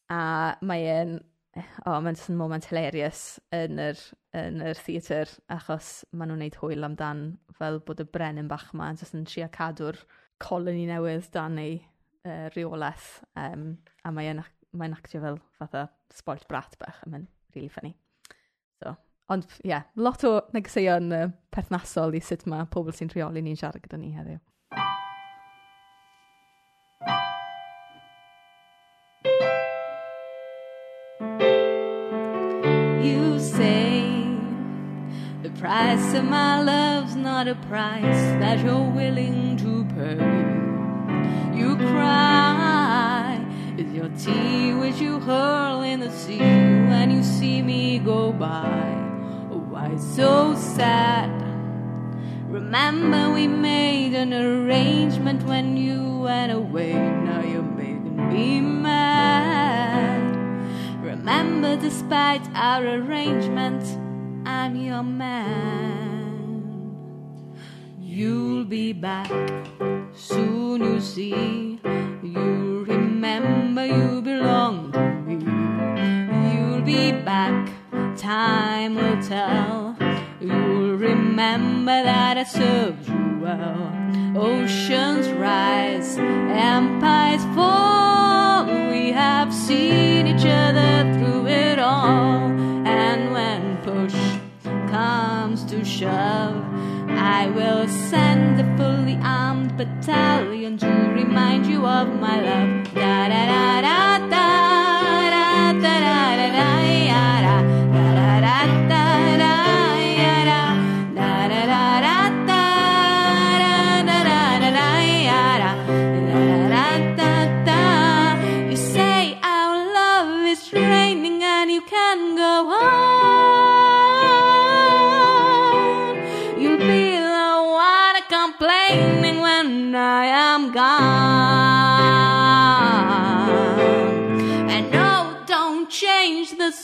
[0.09, 1.19] A mae
[1.57, 3.23] o, oh, mae'n just yn moment hilarious
[3.55, 4.01] yn yr,
[4.37, 7.23] yn yr theatr, achos maen nhw'n gwneud hwyl amdan
[7.57, 9.99] fel bod y brenin bach yma, just yn trio cadw'r
[10.43, 11.79] colony newydd dan ei
[12.27, 13.09] uh, reolaeth.
[13.39, 13.71] Um,
[14.05, 14.43] a mae'n
[14.77, 17.95] mae actio fel fatha spoilt brat bach, a mae'n really funny.
[18.79, 18.93] So,
[19.33, 23.59] ond, ie, yeah, lot o negeseuon uh, perthnasol i sut mae pobl sy'n rheoli ni'n
[23.59, 24.41] siarad gyda ni heddiw.
[36.11, 41.57] Price my love's not a price that you're willing to pay.
[41.57, 43.45] You cry,
[43.77, 48.95] is your tea which you hurl in the sea when you see me go by.
[49.51, 51.29] Oh, why so sad?
[52.47, 56.93] Remember we made an arrangement when you went away.
[56.93, 60.35] Now you're making me mad.
[61.03, 63.83] Remember, despite our arrangement.
[64.45, 65.98] I'm your man.
[68.19, 69.31] You'll be back
[70.13, 71.79] soon, you see.
[72.21, 75.37] You'll remember you belong to me.
[76.51, 77.69] You'll be back,
[78.17, 79.95] time will tell.
[80.41, 83.89] You'll remember that I served you well.
[84.35, 88.65] Oceans rise, empires fall.
[88.91, 92.51] We have seen each other through it all.
[92.85, 94.19] And when push
[94.91, 96.68] comes to shove,
[97.19, 102.93] I will send a fully armed battalion to remind you of my love.
[102.93, 104.68] Da da da da da.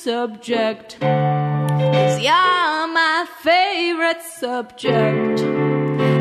[0.06, 1.00] Subject.
[1.00, 5.42] Cause you're my favorite subject.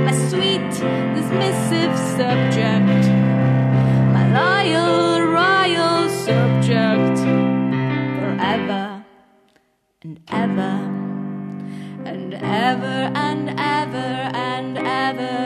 [0.07, 0.73] My sweet,
[1.15, 3.05] dismissive subject.
[4.17, 7.19] My loyal, royal subject.
[8.21, 9.05] Forever
[10.01, 10.77] and ever
[12.07, 14.11] and ever and ever
[14.51, 15.37] and ever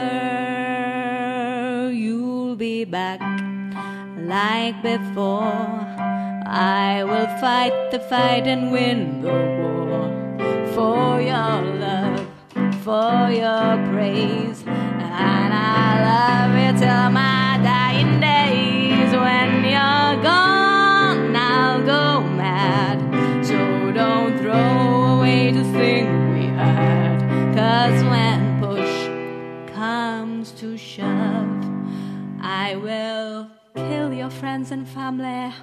[1.91, 3.19] you'll be back
[4.33, 5.98] like before
[6.51, 10.09] I will fight the fight and win the war.
[10.73, 12.27] For your love
[12.83, 14.63] for your praise.
[14.65, 19.11] And I love you till my dying days.
[19.11, 22.97] When you're gone I'll go mad.
[23.45, 27.19] So don't throw away the thing we had.
[27.53, 31.63] Cause when push comes to shove
[32.41, 35.53] I will kill your friends and family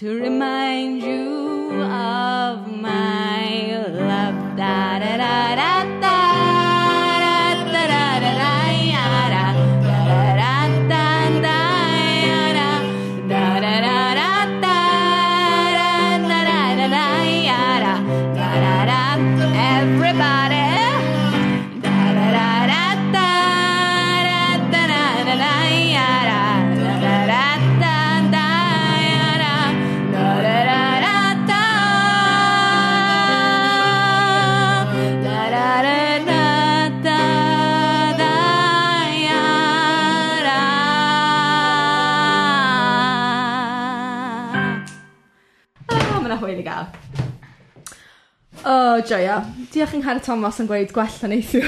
[0.00, 4.56] to remind you of my love.
[4.56, 5.99] Da da da da
[48.90, 49.36] O joio.
[49.70, 51.66] Diolch yn nghanol Thomas yn gweud gwella neithiwr.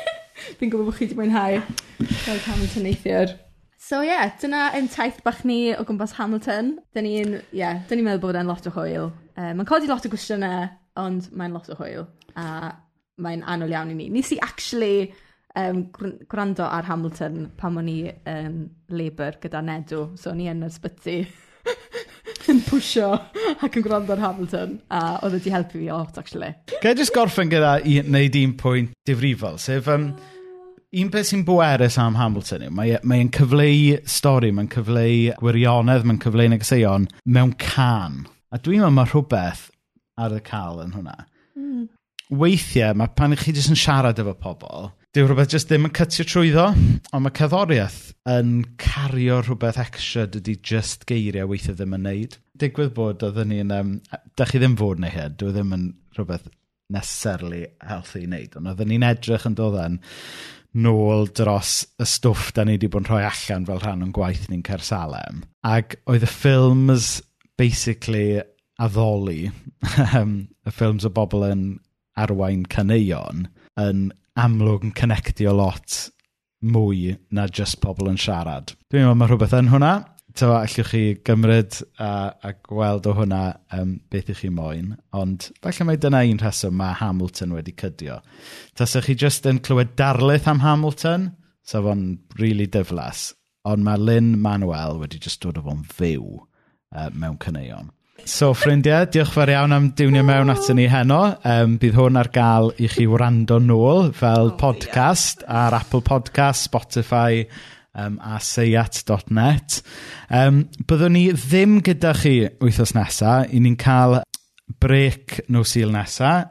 [0.58, 3.32] Fi'n gwybod bod chi wedi mwynhau gweld Hamilton neithiwr.
[3.80, 6.74] So ie, yeah, dyna yn taith bach ni o gwmpas Hamilton.
[6.92, 9.08] Dyn ni'n yeah, dyn ni meddwl bod e'n lot o hwyl.
[9.38, 10.68] Uh, mae'n codi lot o gwestiynau,
[11.00, 12.04] ond mae'n lot o hwyl.
[12.36, 12.74] A
[13.24, 14.10] mae'n anol iawn i ni.
[14.12, 15.08] Nes i actually
[15.56, 20.66] um, gwrando ar Hamilton pan o'n i yn um, Labour gyda Nedw, so ni yn
[20.68, 21.22] yr sbyty
[22.52, 23.12] yn pwysio
[23.64, 26.54] ac yn gwrando ar Hamilton, a oedd wedi helpu fi lot, actually.
[26.82, 30.10] Gai jyst gorffen gyda i wneud un pwynt difrifol, sef um,
[31.02, 36.06] un peth sy'n bwerus am Hamilton yw, mae, e, mae'n cyfleu stori, mae'n cyfleu gwirionedd,
[36.08, 38.22] mae'n cyfleu negeseuon mewn can.
[38.48, 39.66] A dwi'n meddwl mae rhywbeth
[40.18, 41.18] ar y cael yn hwnna.
[41.58, 41.84] Mm.
[42.40, 45.92] Weithiau, mae pan i chi jyst yn siarad efo pobl, dyw rhywbeth jyst ddim yn
[45.98, 46.64] cytio trwyddo,
[47.16, 47.96] ond mae cerddoriaeth
[48.30, 52.36] yn cario rhywbeth extra dydy just geiriau weithio ddim yn neud.
[52.62, 53.72] Digwydd bod oedden ni'n...
[53.74, 53.90] Um,
[54.38, 56.44] da chi ddim fod neu hyn, dwi ddim yn rhywbeth
[56.94, 59.96] necessarily healthy i wneud, ond oedden ni'n edrych yn dod yn
[60.84, 64.46] nôl dros y stwff da ni wedi bod yn rhoi allan fel rhan o'n gwaith
[64.52, 65.42] ni'n Cersalem.
[65.66, 67.10] Ac oedd y ffilms
[67.58, 68.38] basically
[68.78, 69.50] addoli,
[70.22, 71.66] y ffilms o bobl yn
[72.14, 73.48] arwain caneuon,
[73.82, 76.04] yn amlwg yn connectio lot
[76.62, 78.74] mwy na just pobl yn siarad.
[78.90, 79.92] Dwi'n meddwl mae rhywbeth yn hwnna.
[80.38, 83.40] Ta, allwch chi gymryd a, a gweld o hwnna
[83.74, 88.20] um, beth ych chi moyn, ond falle mae dyna un rheswm mae Hamilton wedi cydio.
[88.78, 91.32] Tasech chi just yn clywed darlith am Hamilton,
[91.66, 92.04] sa fo'n
[92.38, 93.32] really diflas,
[93.66, 97.90] ond mae Lynn Manuel wedi just dod o fo'n fyw uh, mewn cyneuon.
[98.26, 101.20] So, ffrindiau, diolch fawr iawn am diwnio mewn atyn ni heno.
[101.46, 105.68] Um, bydd hwn ar gael i chi wrando nôl fel oh, podcast yeah.
[105.68, 107.44] ar Apple Podcast, Spotify
[107.94, 109.78] um, a seiat.net.
[110.34, 113.48] Um, byddwn ni ddim gyda chi wythnos nesaf.
[113.54, 114.20] I ni'n cael
[114.82, 116.50] brec no sil nesa.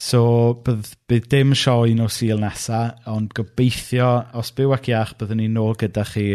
[0.00, 0.22] So,
[0.64, 5.48] bydd, bydd dim sioe no sil nesa, ond gobeithio, os byw ac iach, byddwn ni
[5.52, 6.28] nôl gyda chi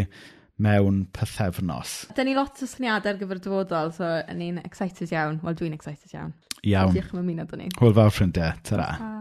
[0.62, 2.06] mewn pythefnos.
[2.16, 5.42] Da ni lot o syniadau ar gyfer dyfodol, so ni'n excited iawn.
[5.44, 6.34] Wel, dwi'n excited iawn.
[6.64, 6.94] Iawn.
[6.96, 7.72] Diolch am ymuno dyn ni.
[7.80, 8.56] Hwyl fawr ffrindiau.
[8.64, 8.92] Ta-ra.
[9.02, 9.12] Ta.